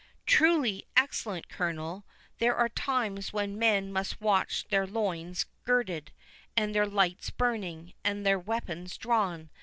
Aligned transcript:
"Truly, 0.25 0.87
excellent 0.97 1.47
Colonel, 1.47 2.05
these 2.39 2.49
are 2.49 2.69
times 2.69 3.31
when 3.33 3.59
men 3.59 3.93
must 3.93 4.19
watch 4.19 4.63
with 4.63 4.71
their 4.71 4.87
loins 4.87 5.45
girded, 5.63 6.11
and 6.57 6.73
their 6.73 6.87
lights 6.87 7.29
burning, 7.29 7.93
and 8.03 8.25
their 8.25 8.39
weapons 8.39 8.97
drawn. 8.97 9.51